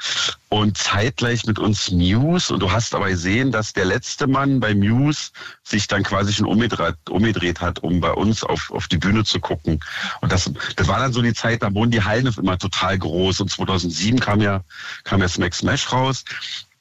[0.48, 2.52] und zeitgleich mit uns Muse.
[2.52, 5.30] Und du hast aber gesehen, dass der letzte Mann bei Muse
[5.62, 9.38] sich dann quasi schon umgedreht, umgedreht hat, um bei uns auf, auf die Bühne zu
[9.38, 9.80] gucken.
[10.22, 13.40] Und das, das war dann so die Zeit, da wurden die Hallen immer total groß.
[13.40, 14.62] Und 2007 kam ja,
[15.04, 16.24] kam ja Smack Smash raus.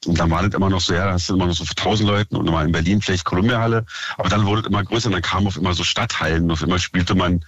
[0.06, 2.08] Und dann war das immer noch so, ja, da hast du immer noch so 1000
[2.08, 3.84] Leuten und immer in Berlin vielleicht Columbia-Halle.
[4.16, 6.44] Aber dann wurde es immer größer und dann kamen auf immer so Stadthallen.
[6.44, 7.44] Und auf immer spielte man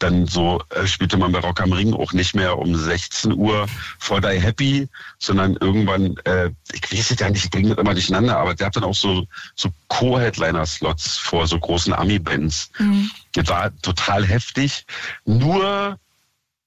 [0.00, 3.66] dann so, äh, spielte man bei Rock am Ring auch nicht mehr um 16 Uhr
[4.00, 4.88] vor Die Happy,
[5.20, 8.66] sondern irgendwann, äh, ich weiß es ja nicht, ich bringe das immer durcheinander, aber der
[8.66, 12.70] hat dann auch so, so Co-Headliner-Slots vor so großen Ami-Bands.
[12.78, 13.10] Mhm.
[13.34, 14.86] Das war total heftig.
[15.24, 15.98] Nur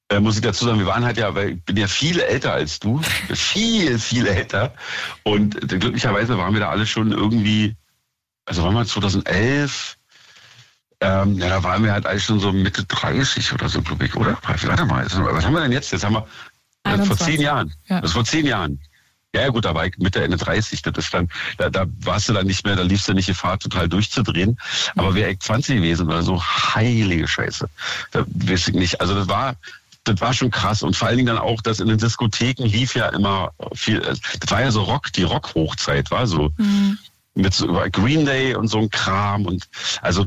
[0.10, 2.54] äh, muss ich dazu sagen, wir waren halt ja, weil ich bin ja viel älter
[2.54, 3.02] als du,
[3.34, 4.74] viel, viel älter.
[5.24, 7.76] Und äh, glücklicherweise waren wir da alle schon irgendwie,
[8.46, 9.98] also waren wir 2011,
[11.02, 14.15] ähm, ja, da waren wir halt eigentlich schon so Mitte 30 oder so, glaube ich,
[14.15, 14.38] oder?
[14.41, 15.91] Warte mal, was haben wir denn jetzt?
[15.91, 16.28] Jetzt haben wir
[16.84, 17.74] äh, vor zehn Jahren.
[17.88, 18.02] Ja.
[18.02, 18.80] Das vor zehn Jahren.
[19.36, 20.82] Ja, gut, da war ich Mitte, Ende 30.
[20.82, 23.60] Das ist dann, da, da warst du dann nicht mehr, da liefst du nicht Gefahr,
[23.60, 24.58] total durchzudrehen.
[24.96, 27.68] Aber wäre ich 20 gewesen oder so, heilige Scheiße.
[28.12, 29.02] Da weiß ich nicht.
[29.02, 29.58] Also das war,
[30.06, 30.84] das war schon krass.
[30.84, 34.52] Und vor allen Dingen dann auch, dass in den Diskotheken lief ja immer viel, das
[34.52, 36.52] war ja so Rock, die Rock-Hochzeit war so.
[36.58, 36.98] Mhm.
[37.34, 39.46] Mit so Green Day und so ein Kram.
[39.46, 39.68] Und
[40.02, 40.26] also,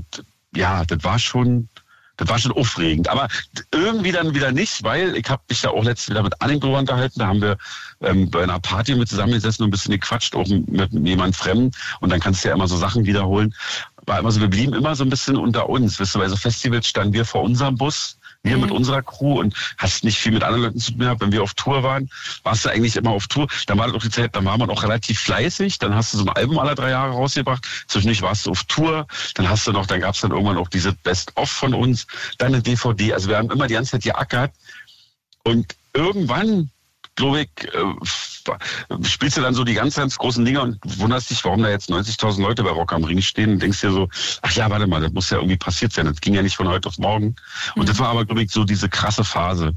[0.55, 1.69] ja, das war schon,
[2.19, 3.09] das war schon aufregend.
[3.09, 3.29] Aber
[3.73, 6.79] irgendwie dann wieder nicht, weil ich habe mich da auch letztens wieder mit Anning drüber
[6.79, 7.21] unterhalten.
[7.21, 7.57] Da haben wir
[8.03, 11.71] ähm, bei einer Party mit zusammengesessen und ein bisschen gequatscht, auch mit, mit jemand Fremden.
[12.01, 13.55] Und dann kannst du ja immer so Sachen wiederholen.
[14.05, 15.99] War immer so, wir blieben immer so ein bisschen unter uns.
[15.99, 18.18] Wisst ihr, bei so Festivals standen wir vor unserem Bus
[18.49, 18.63] wir mhm.
[18.63, 21.21] mit unserer Crew und hast nicht viel mit anderen Leuten zu tun gehabt.
[21.21, 22.11] Wenn wir auf Tour waren,
[22.43, 23.49] warst du eigentlich immer auf Tour.
[23.67, 25.79] Dann war das auch die Zeit, dann war man auch relativ fleißig.
[25.79, 27.67] Dann hast du so ein Album alle drei Jahre rausgebracht.
[27.87, 29.07] Zwischendurch warst du auf Tour.
[29.35, 32.07] Dann hast du noch, dann gab es dann irgendwann auch diese Best-of von uns,
[32.39, 33.13] dann eine DVD.
[33.15, 34.53] Also wir haben immer die ganze Zeit geackert.
[35.45, 36.71] Und irgendwann
[37.19, 41.45] glaube ich, äh, spielst du dann so die ganz, ganz großen Dinge und wunderst dich,
[41.45, 44.09] warum da jetzt 90.000 Leute bei Rock am Ring stehen und denkst dir so,
[44.43, 46.07] ach ja, warte mal, das muss ja irgendwie passiert sein.
[46.07, 47.37] Das ging ja nicht von heute auf morgen.
[47.75, 47.87] Und mhm.
[47.87, 49.75] das war aber, glaube ich, so diese krasse Phase.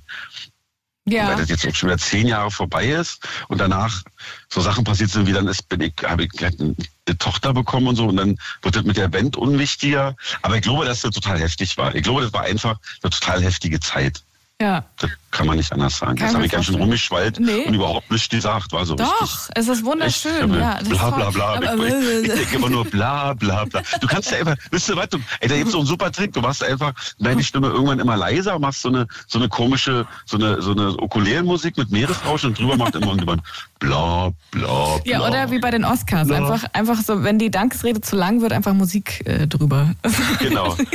[1.05, 1.29] Ja.
[1.29, 4.03] Weil das jetzt auch schon wieder zehn Jahre vorbei ist und danach
[4.49, 6.75] so Sachen passiert sind, wie dann ist, bin ich, habe ich eine
[7.17, 10.15] Tochter bekommen und so und dann wird das mit der Band unwichtiger.
[10.43, 11.95] Aber ich glaube, dass das total heftig war.
[11.95, 14.21] Ich glaube, das war einfach eine total heftige Zeit.
[14.61, 14.85] Ja.
[14.99, 16.15] Das kann man nicht anders sagen.
[16.15, 17.65] Kann das habe ich ganz schön rumgeschwallt nee.
[17.65, 18.71] und überhaupt nicht gesagt.
[18.73, 19.55] War so Doch, richtig.
[19.55, 20.53] es ist wunderschön.
[20.53, 21.53] Ja, bla bla bla.
[21.55, 23.81] Aber, ich, ich, denke immer nur bla bla bla.
[23.99, 26.33] Du kannst ja einfach, wisst ihr was, du, ey, da gibt's so einen super Trick.
[26.33, 30.37] Du machst einfach deine Stimme irgendwann immer leiser, machst so eine, so eine komische, so
[30.37, 33.41] eine, so eine Ukulelenmusik mit Meeresrauschen und drüber macht immer irgendjemand
[33.79, 34.99] bla bla bla.
[35.05, 36.27] Ja, oder wie bei den Oscars.
[36.27, 36.37] Bla.
[36.37, 39.91] Einfach, einfach so, wenn die Dankesrede zu lang wird, einfach Musik äh, drüber.
[40.39, 40.75] Genau.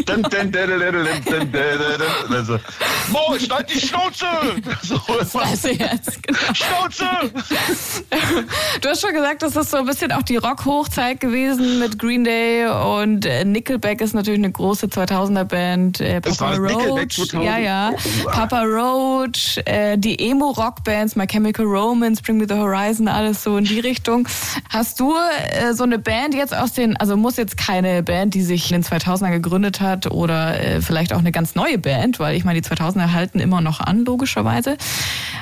[3.08, 4.25] Mo, schneid die Schnauze!
[4.82, 6.22] So, das weiß ich jetzt.
[6.22, 6.38] Genau.
[6.54, 7.04] Schnauze!
[8.80, 12.24] Du hast schon gesagt, das ist so ein bisschen auch die Rock-Hochzeit gewesen mit Green
[12.24, 16.00] Day und äh, Nickelback ist natürlich eine große 2000er-Band.
[16.00, 17.32] Äh, Papa Roach.
[17.32, 17.92] Ja, ja.
[18.26, 23.64] Papa Roach, äh, die Emo-Rock-Bands, My Chemical Romance, Bring Me the Horizon, alles so in
[23.64, 24.28] die Richtung.
[24.68, 25.14] Hast du
[25.72, 28.84] so eine Band jetzt aus den, also muss jetzt keine Band, die sich in den
[28.84, 33.12] 2000er gegründet hat oder vielleicht auch eine ganz neue Band, weil ich meine, die 2000er
[33.12, 34.78] halten immer noch an, logischerweise.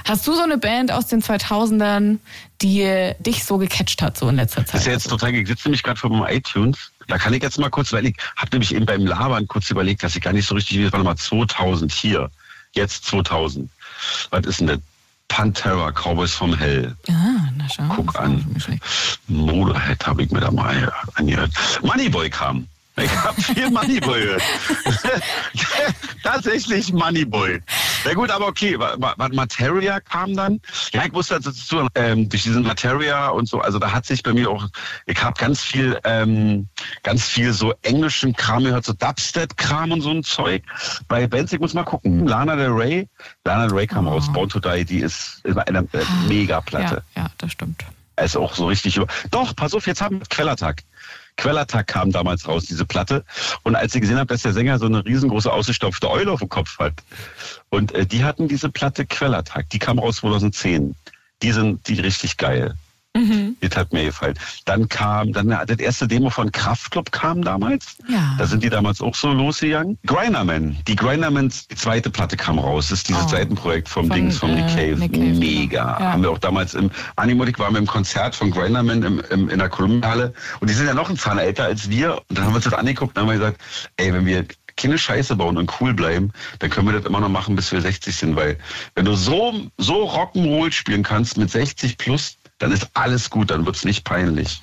[0.04, 2.18] Hast du so eine Band aus den 2000ern,
[2.60, 4.74] die dich so gecatcht hat, so in letzter Zeit?
[4.74, 6.90] Das ist ja jetzt total, ich sitze nämlich gerade vor meinem iTunes.
[7.06, 10.02] Da kann ich jetzt mal kurz, weil ich habe nämlich eben beim Labern kurz überlegt,
[10.02, 12.30] dass ich gar nicht so richtig, wie warte mal, 2000 hier,
[12.72, 13.70] jetzt 2000.
[14.30, 14.78] Was ist denn das?
[15.28, 16.94] Pantera, Cowboys vom Hell.
[17.08, 17.82] Ah, na schau.
[17.96, 18.44] Guck an.
[19.26, 21.50] Motorhead habe ich mir da mal angehört.
[21.82, 22.68] Moneyboy kam.
[22.96, 24.42] Ich habe viel Moneyboy gehört.
[26.22, 27.60] Tatsächlich Moneyboy.
[28.04, 28.76] Na gut, aber okay,
[29.32, 30.60] Materia kam dann.
[30.92, 34.32] Ja, ich wusste dazu, ähm, durch diesen Materia und so, also da hat sich bei
[34.32, 34.68] mir auch,
[35.06, 36.68] ich habe ganz viel, ähm,
[37.02, 40.62] ganz viel so englischen Kram gehört, so Dubstep-Kram und so ein Zeug.
[41.08, 43.08] Bei Bands, ich muss mal gucken, Lana Del Rey,
[43.44, 44.12] Lana Del Rey kam oh.
[44.12, 47.02] raus, Born to Die, die ist, eine äh, Mega-Platte.
[47.16, 47.84] Ja, ja, das stimmt.
[48.22, 49.06] Ist auch so richtig über.
[49.30, 50.82] Doch, pass auf, jetzt haben wir Quellertag.
[51.36, 53.24] Quellertag kam damals raus, diese Platte.
[53.62, 56.48] Und als ich gesehen habe, dass der Sänger so eine riesengroße ausgestopfte Eule auf dem
[56.48, 56.94] Kopf hat,
[57.70, 60.94] und äh, die hatten diese Platte Quellertag, die kam raus 2010.
[61.42, 62.74] Die sind die richtig geil.
[63.16, 63.56] Mhm.
[63.60, 64.34] Das hat mir gefallen.
[64.64, 67.96] Dann kam, dann das erste Demo von Kraftklub kam damals.
[68.08, 68.34] Ja.
[68.38, 69.98] Da sind die damals auch so losgegangen.
[70.04, 70.76] Grinderman.
[70.88, 72.88] Die Grindermans, die zweite Platte kam raus.
[72.88, 73.28] Das ist dieses oh.
[73.28, 74.96] Seitenprojekt vom von, Dings, vom äh, Nick Cave.
[74.96, 76.00] Nick Cave Mega.
[76.00, 76.12] Ja.
[76.12, 79.58] Haben wir auch damals im Animotic waren wir im Konzert von Grinderman im, im, in
[79.60, 80.34] der Kolumbiale.
[80.58, 82.16] Und die sind ja noch ein Zahn älter als wir.
[82.28, 83.60] Und dann haben wir uns das angeguckt und haben wir gesagt,
[83.96, 84.44] ey, wenn wir
[84.76, 87.80] keine Scheiße bauen und cool bleiben, dann können wir das immer noch machen, bis wir
[87.80, 88.58] 60 sind, weil
[88.96, 93.66] wenn du so, so Rock'n'Roll spielen kannst mit 60 plus, dann ist alles gut, dann
[93.66, 94.62] wird es nicht peinlich.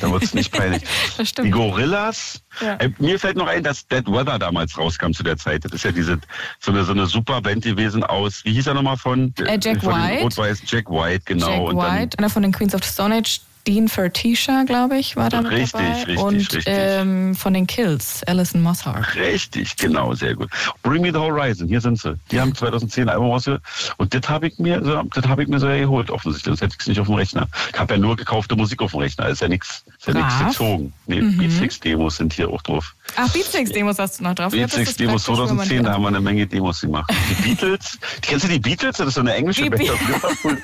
[0.00, 0.82] Dann wird es nicht peinlich.
[1.42, 2.74] Die Gorillas, ja.
[2.76, 5.64] äh, mir fällt noch ein, dass Dead Weather damals rauskam zu der Zeit.
[5.64, 6.18] Das ist ja diese
[6.60, 9.34] so eine, so eine super Band gewesen aus, wie hieß er nochmal von?
[9.38, 10.22] Äh, Jack von White.
[10.22, 11.68] Rot-Weiß Jack White, genau.
[11.68, 15.28] Jack White, einer von den Queens of the Stone Age, Dean Fertisha, glaube ich, war
[15.28, 15.92] da richtig, dabei.
[15.92, 16.64] Richtig, und, richtig.
[16.66, 19.16] Ähm, von den Kills, Alison Mosshart.
[19.16, 20.50] Richtig, genau, sehr gut.
[20.82, 22.16] Bring Me the Horizon, hier sind sie.
[22.30, 23.62] Die haben 2010 ein Album rausgehört
[23.96, 26.54] und das habe ich mir, das habe ich mir so geholt offensichtlich.
[26.54, 27.48] Das hätte ich nicht auf dem Rechner.
[27.72, 29.28] Ich habe ja nur gekaufte Musik auf dem Rechner.
[29.28, 30.92] Ist ja nichts, ist ja nichts gezogen.
[31.06, 31.36] Nee, mhm.
[31.36, 32.94] Beatsex-Demos sind hier auch drauf.
[33.16, 34.52] Ach, Beatsex-Demos hast du noch drauf.
[34.52, 37.10] Beatsex-Demos 2010, da haben wir eine Menge Demos gemacht.
[37.30, 38.96] Die Beatles, kennst du die Beatles?
[38.96, 40.58] Das ist so eine englische die Band Liverpool.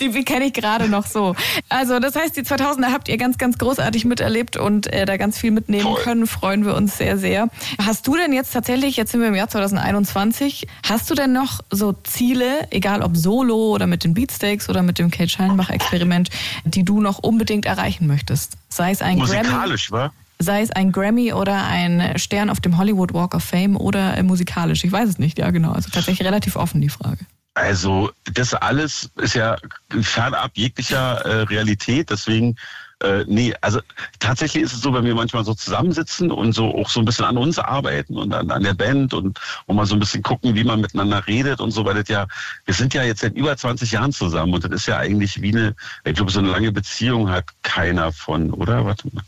[0.00, 1.34] die kenne ich gerade noch so.
[1.68, 5.38] Also das heißt, die 2000er habt ihr ganz, ganz großartig miterlebt und äh, da ganz
[5.38, 6.02] viel mitnehmen Voll.
[6.02, 6.26] können.
[6.26, 7.48] Freuen wir uns sehr, sehr.
[7.84, 11.60] Hast du denn jetzt tatsächlich, jetzt sind wir im Jahr 2021, hast du denn noch
[11.70, 16.30] so Ziele, egal ob solo oder mit den Beatsteaks oder mit dem Kate Schallenbach-Experiment,
[16.64, 18.54] die du noch unbedingt erreichen möchtest?
[18.68, 20.12] Sei es ein Musikalisch, Grammy, wa?
[20.40, 24.22] sei es ein Grammy oder ein Stern auf dem Hollywood Walk of Fame oder äh,
[24.22, 24.84] musikalisch.
[24.84, 25.72] Ich weiß es nicht, ja genau.
[25.72, 27.24] Also tatsächlich relativ offen die Frage.
[27.54, 29.56] Also das alles ist ja
[30.00, 32.10] fernab jeglicher äh, Realität.
[32.10, 32.56] Deswegen,
[33.00, 33.80] äh, nee, also
[34.18, 37.24] tatsächlich ist es so, wenn wir manchmal so zusammensitzen und so auch so ein bisschen
[37.24, 40.56] an uns arbeiten und an, an der Band und, und mal so ein bisschen gucken,
[40.56, 42.26] wie man miteinander redet und so, weil das ja,
[42.64, 45.52] wir sind ja jetzt seit über 20 Jahren zusammen und das ist ja eigentlich wie
[45.52, 48.84] eine, ich glaube, so eine lange Beziehung hat keiner von, oder?
[48.84, 49.22] Warte mal.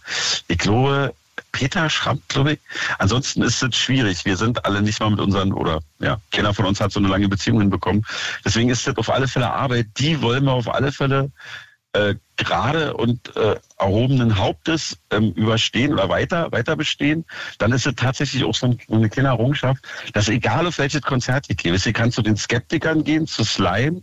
[0.48, 1.14] Ich glaube,
[1.52, 2.60] Peter schreibt, glaube ich.
[2.98, 4.24] Ansonsten ist es schwierig.
[4.24, 7.08] Wir sind alle nicht mal mit unseren, oder ja, keiner von uns hat so eine
[7.08, 8.04] lange Beziehung hinbekommen.
[8.44, 9.86] Deswegen ist das auf alle Fälle Arbeit.
[9.98, 11.30] Die wollen wir auf alle Fälle
[11.92, 17.24] äh, gerade und äh, erhobenen Hauptes ähm, überstehen oder weiter, weiter bestehen,
[17.58, 21.56] dann ist es tatsächlich auch so eine kleine Errungenschaft, dass egal auf welches Konzert ich
[21.56, 24.02] gehe, du kannst zu den Skeptikern gehen, zu Slime,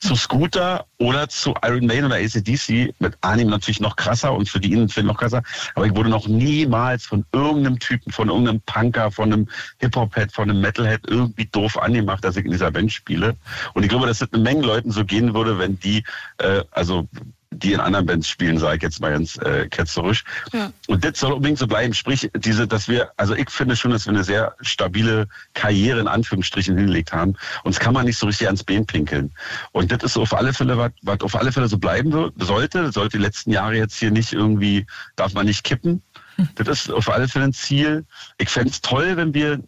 [0.00, 4.60] zu Scooter oder zu Iron Maiden oder ACDC, mit Arnim natürlich noch krasser und für
[4.60, 5.42] die Innenfilm noch krasser,
[5.74, 10.50] aber ich wurde noch niemals von irgendeinem Typen, von irgendeinem Punker, von einem Hip-Hop-Head, von
[10.50, 13.36] einem Metal-Head irgendwie doof angemacht, dass ich in dieser Band spiele.
[13.74, 16.04] Und ich glaube, dass es eine Menge Leuten so gehen würde, wenn die,
[16.38, 17.08] äh, also
[17.50, 20.24] die in anderen Bands spielen, sage ich jetzt mal ganz äh, ketzerisch.
[20.52, 20.72] Ja.
[20.86, 21.94] Und das soll unbedingt so bleiben.
[21.94, 26.08] Sprich, diese, dass wir, also ich finde schon, dass wir eine sehr stabile Karriere in
[26.08, 27.34] Anführungsstrichen hingelegt haben.
[27.64, 29.32] Uns kann man nicht so richtig ans Bein pinkeln.
[29.72, 32.92] Und das ist auf alle Fälle was, was auf alle Fälle so bleiben wird, sollte.
[32.92, 36.02] Sollte die letzten Jahre jetzt hier nicht irgendwie, darf man nicht kippen.
[36.36, 36.48] Hm.
[36.56, 38.04] Das ist auf alle Fälle ein Ziel.
[38.36, 39.60] Ich fände es toll, wenn wir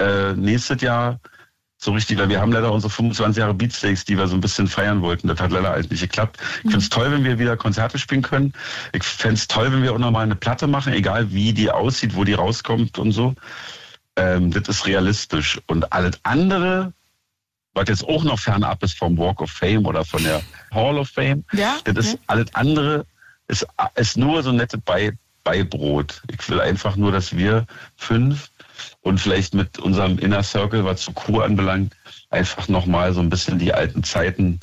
[0.00, 1.20] äh, nächstes Jahr
[1.80, 4.66] so richtig, weil wir haben leider unsere 25 Jahre Beatsteaks, die wir so ein bisschen
[4.66, 5.28] feiern wollten.
[5.28, 6.38] Das hat leider halt nicht geklappt.
[6.40, 6.90] Ich finde es mhm.
[6.90, 8.52] toll, wenn wir wieder Konzerte spielen können.
[8.92, 12.16] Ich fände es toll, wenn wir auch nochmal eine Platte machen, egal wie die aussieht,
[12.16, 13.34] wo die rauskommt und so.
[14.16, 15.60] Ähm, das ist realistisch.
[15.68, 16.92] Und alles andere,
[17.74, 21.08] was jetzt auch noch fernab ist vom Walk of Fame oder von der Hall of
[21.08, 23.06] Fame, ja, das ist alles andere,
[23.46, 23.64] ist,
[23.94, 24.80] ist nur so ein nettes
[25.44, 26.22] Beibrot.
[26.28, 28.50] Ich will einfach nur, dass wir fünf
[29.02, 31.94] und vielleicht mit unserem Inner Circle, was zu Kur anbelangt,
[32.30, 34.60] einfach nochmal so ein bisschen die alten Zeiten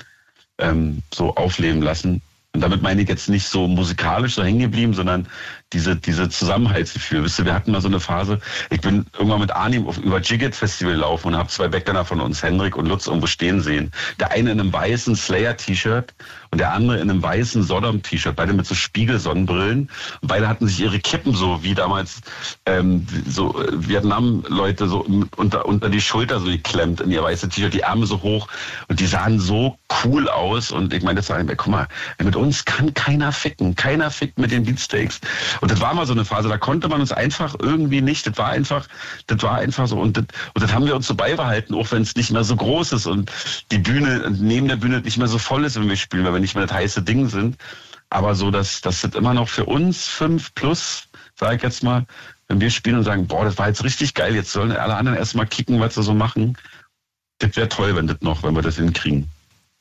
[0.57, 2.21] ähm, so aufleben lassen.
[2.53, 5.27] Und damit meine ich jetzt nicht so musikalisch so hängen geblieben, sondern
[5.73, 7.23] diese, diese Zusammenhaltsgefühl.
[7.23, 10.19] Wisst ihr, wir hatten mal so eine Phase, ich bin irgendwann mit Arnim auf, über
[10.19, 13.91] Jigget Festival laufen und habe zwei Backdanner von uns, Hendrik und Lutz, irgendwo stehen sehen.
[14.19, 16.13] Der eine in einem weißen Slayer-T-Shirt
[16.51, 19.89] und der andere in einem weißen Sodom-T-Shirt, beide mit so Spiegelsonnenbrillen.
[20.21, 22.21] Beide hatten sich ihre Kippen so wie damals
[22.65, 27.83] ähm, so Vietnam-Leute so unter, unter die Schulter so geklemmt in ihr weißes T-Shirt, die
[27.83, 28.47] Arme so hoch
[28.87, 30.71] und die sahen so cool aus.
[30.71, 31.87] Und ich meine, das war, guck mal,
[32.23, 33.75] mit uns kann keiner ficken.
[33.75, 35.19] Keiner fickt mit den Beatsteaks.
[35.65, 38.27] Und das war mal so eine Phase, da konnte man uns einfach irgendwie nicht.
[38.27, 38.87] Das war einfach,
[39.25, 39.99] das war einfach so.
[39.99, 42.55] Und das, und das haben wir uns so beibehalten, auch wenn es nicht mehr so
[42.55, 43.31] groß ist und
[43.71, 46.39] die Bühne neben der Bühne nicht mehr so voll ist, wenn wir spielen, weil wir
[46.39, 47.57] nicht mehr das heiße Ding sind.
[48.11, 52.05] Aber so, dass, dass das immer noch für uns fünf plus, sage ich jetzt mal,
[52.47, 55.17] wenn wir spielen und sagen, boah, das war jetzt richtig geil, jetzt sollen alle anderen
[55.17, 56.55] erstmal kicken, was sie so machen.
[57.39, 59.31] Das wäre toll, wenn das noch, wenn wir das hinkriegen.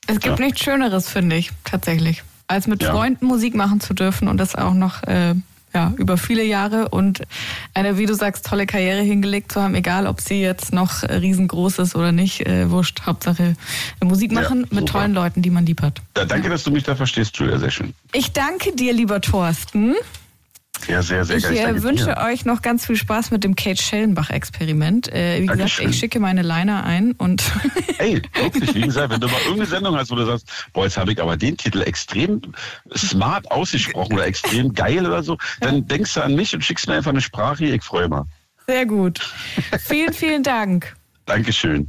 [0.07, 0.47] Es gibt ja.
[0.47, 2.91] nichts Schöneres, finde ich, tatsächlich, als mit ja.
[2.91, 5.35] Freunden Musik machen zu dürfen und das auch noch äh,
[5.75, 7.23] ja, über viele Jahre und
[7.75, 11.81] eine, wie du sagst, tolle Karriere hingelegt zu haben, egal ob sie jetzt noch riesengroß
[11.81, 13.57] ist oder nicht, äh, wurscht, Hauptsache
[14.01, 16.01] äh, Musik machen ja, mit tollen Leuten, die man lieb hat.
[16.17, 17.95] Ja, danke, dass du mich da verstehst, Julia, sehr schön.
[18.13, 19.95] Ich danke dir, lieber Thorsten.
[20.89, 21.55] Ja, sehr, sehr ich geil.
[21.55, 22.19] Ich äh, wünsche dir.
[22.19, 25.13] euch noch ganz viel Spaß mit dem Kate Schellenbach-Experiment.
[25.13, 25.67] Äh, wie Dankeschön.
[25.67, 27.43] gesagt, ich schicke meine Liner ein und.
[27.99, 30.97] Ey, wirklich, wie gesagt, wenn du mal irgendeine Sendung hast, wo du sagst, boah, jetzt
[30.97, 32.41] habe ich aber den Titel extrem
[32.97, 36.95] smart ausgesprochen oder extrem geil oder so, dann denkst du an mich und schickst mir
[36.95, 38.21] einfach eine Sprache, ich freue mich.
[38.67, 39.21] Sehr gut.
[39.79, 40.95] vielen, vielen Dank.
[41.27, 41.89] Dankeschön.